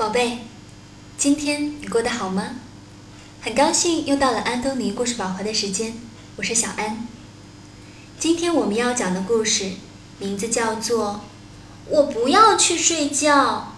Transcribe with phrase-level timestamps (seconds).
[0.00, 0.38] 宝贝，
[1.18, 2.54] 今天你过得好吗？
[3.42, 5.92] 很高兴又到了安东尼故事宝盒的时间，
[6.36, 7.06] 我是小安。
[8.18, 9.72] 今天我们要讲的故事
[10.18, 11.20] 名字叫做
[11.90, 13.74] 《我不要去睡觉》。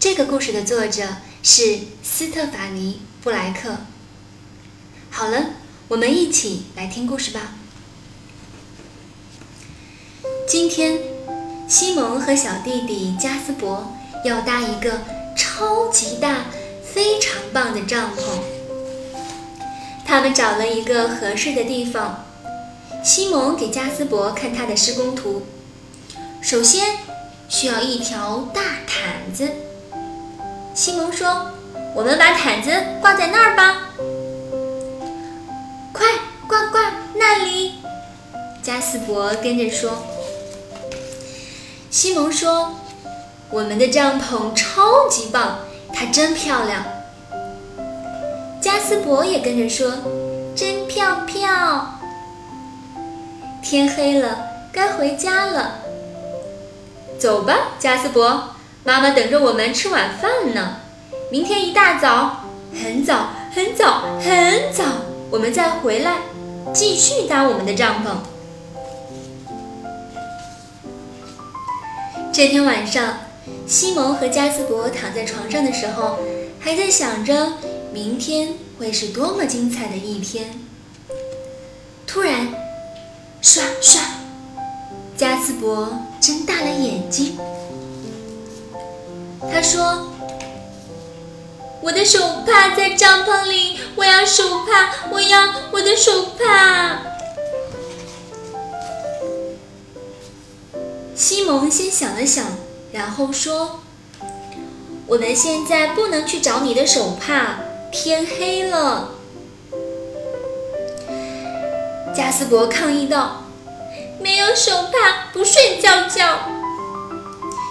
[0.00, 3.76] 这个故事的作者是斯特法尼·布莱克。
[5.12, 5.50] 好了，
[5.86, 7.52] 我们一起来听故事吧。
[10.48, 11.02] 今天，
[11.68, 13.94] 西蒙和小弟弟加斯伯
[14.24, 15.00] 要搭一个
[15.36, 16.46] 超级大、
[16.84, 18.22] 非常棒的帐篷。
[20.04, 22.24] 他们找了一个合适的地方。
[23.04, 25.46] 西蒙给加斯伯看他的施工图。
[26.40, 26.98] 首先，
[27.48, 29.48] 需要一条大毯子。
[30.74, 31.52] 西蒙说
[31.94, 33.90] ：“我们把毯子挂在那儿吧。”
[35.94, 36.06] 快
[36.46, 37.74] 挂挂那里！
[38.62, 40.02] 加斯伯跟着说。
[41.90, 42.74] 西蒙说
[43.50, 45.58] ：“我们的帐篷超级棒，
[45.92, 46.84] 它真漂亮。”
[48.60, 49.92] 加斯伯也跟着说
[50.54, 52.00] ：“真漂漂。”
[53.62, 54.38] 天黑了，
[54.72, 55.78] 该回家了。
[57.18, 58.50] 走吧，加斯伯，
[58.84, 60.76] 妈妈等着我们吃晚饭呢。
[61.30, 64.84] 明天一大早，很早很早很早，
[65.30, 66.18] 我们再回来，
[66.72, 68.08] 继续搭我们的帐篷。
[72.32, 73.18] 这天晚上，
[73.66, 76.18] 西蒙和加斯伯躺在床上的时候，
[76.58, 77.52] 还在想着
[77.92, 80.58] 明天会是多么精彩的一天。
[82.06, 82.48] 突然，
[83.42, 83.98] 唰唰，
[85.16, 87.38] 加斯伯睁大了眼睛。
[89.52, 90.12] 他说
[91.82, 97.02] ：“我的手帕在帐篷里，我要手帕，我要我的手帕。”
[101.14, 102.46] 西蒙先想了想，
[102.98, 103.78] 然后说
[105.06, 107.60] ：“我们现在不能去找你的手帕，
[107.92, 109.10] 天黑了。”
[112.12, 113.44] 加斯伯抗议道
[114.18, 116.40] ：“没有手帕不睡觉觉。”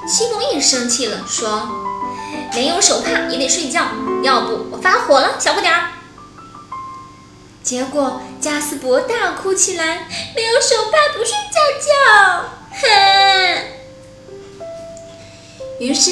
[0.07, 1.67] 西蒙也生气了，说
[2.55, 3.85] ：“没有手帕也得睡觉，
[4.23, 5.89] 要不我发火了，小不点儿。”
[7.61, 12.45] 结果加斯伯大哭起来：“没有手帕不睡觉觉。”
[12.79, 13.76] 哼！
[15.79, 16.11] 于是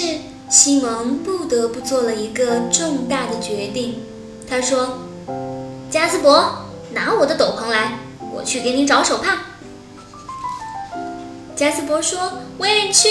[0.49, 4.03] 西蒙不得不做了一个重大的决定。
[4.47, 4.99] 他说
[5.89, 7.99] ：“加斯伯，拿我的斗篷来，
[8.33, 9.39] 我去给你找手帕。”
[11.55, 13.09] 加斯伯说：“我也去。”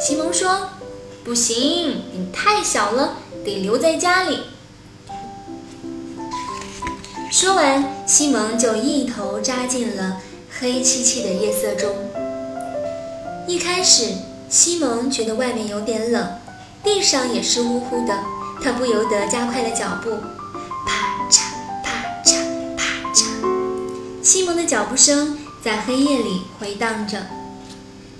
[0.00, 0.70] 西蒙说
[1.22, 4.40] ：“不行，你太小了，得留在家里。”
[7.30, 10.20] 说完，西蒙就一头扎进了。
[10.60, 11.94] 黑漆漆的夜色中，
[13.46, 14.06] 一开始
[14.50, 16.38] 西蒙觉得外面有点冷，
[16.82, 18.18] 地上也湿乎乎的，
[18.62, 20.10] 他不由得加快了脚步。
[20.86, 21.42] 啪嚓
[21.84, 22.36] 啪嚓
[22.74, 23.24] 啪嚓，
[24.22, 27.26] 西蒙的脚步声在黑夜里回荡着。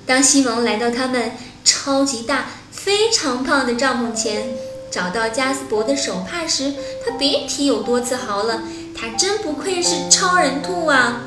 [0.04, 1.32] 当西蒙来到他们
[1.64, 4.50] 超级大、非常胖的帐篷前，
[4.90, 6.74] 找到加斯伯的手帕时，
[7.06, 8.62] 他别提有多自豪了。
[8.94, 11.22] 他真不愧是超人兔啊！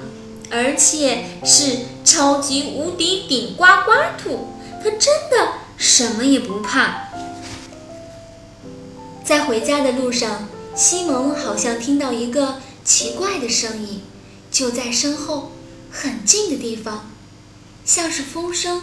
[0.51, 3.91] 而且是超级无敌顶呱呱
[4.21, 4.49] 兔，
[4.83, 7.09] 他真的什么也不怕。
[9.23, 14.01] 在回家的路上，西蒙好像听到一个奇怪的声音，
[14.51, 15.51] 就在身后
[15.91, 17.09] 很近的地方，
[17.85, 18.81] 像是风声，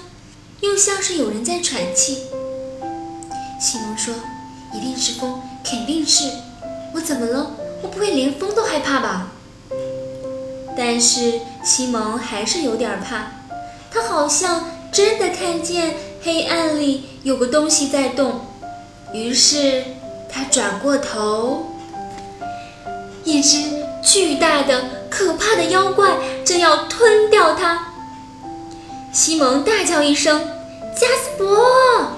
[0.61, 2.23] 又像是有人在喘气。
[3.61, 4.15] 西蒙说
[4.73, 6.31] ：“一定是风，肯定是。
[6.95, 7.51] 我怎么了？
[7.83, 9.33] 我不会连风都害怕吧？”
[10.77, 13.33] 但是西蒙还是有点怕，
[13.91, 18.41] 他好像真的看见黑暗里有个东西在动，
[19.13, 19.85] 于是
[20.31, 21.67] 他转过头，
[23.25, 27.89] 一只巨大的、可怕的妖怪正要吞掉他。
[29.13, 30.49] 西蒙大叫一声
[30.97, 32.17] ：“加斯伯！”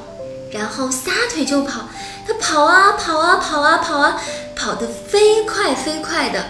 [0.52, 1.88] 然后撒腿就跑，
[2.26, 4.20] 他跑啊跑啊跑啊跑啊，
[4.56, 6.46] 跑得飞快飞快的。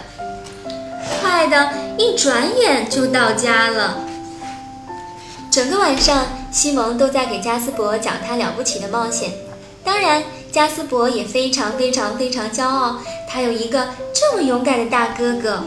[1.21, 3.97] 快的，一转眼就到家了。
[5.51, 9.31] 整个晚上，西蒙都在给加斯伯讲他了不起的冒险。
[9.83, 15.65] 当然，加斯伯也非常非常非常骄傲，他有一个这么勇敢的大哥哥。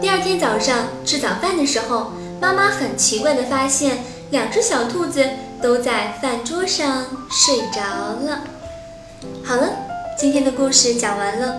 [0.00, 3.98] 第二天早上吃早饭的时候，妈妈很奇怪地发现，
[4.30, 5.22] 两只小兔子
[5.60, 8.40] 都在饭桌上睡着了。
[9.44, 9.68] 好了。
[10.18, 11.58] 今天的故事讲完了。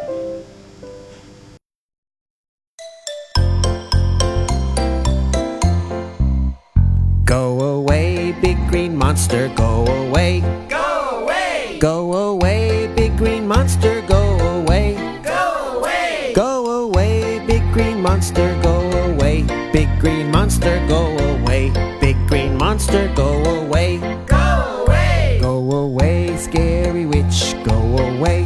[8.71, 10.39] Green monster, go away.
[10.69, 11.77] Go away!
[11.77, 14.95] Go away, big green monster, go away.
[15.21, 16.31] Go away!
[16.33, 18.79] Go away, big green monster, go
[19.09, 19.43] away.
[19.73, 21.69] Big green monster, go away.
[21.99, 23.97] Big green monster, go away.
[24.25, 25.39] Go away!
[25.41, 28.40] Go away, scary witch, go away.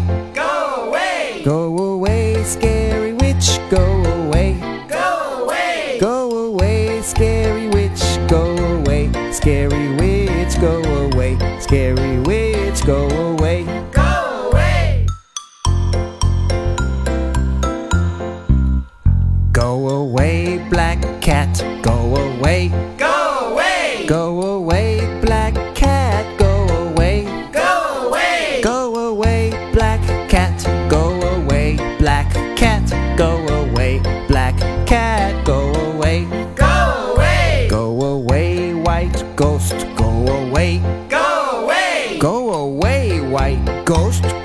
[43.86, 44.45] Ghost,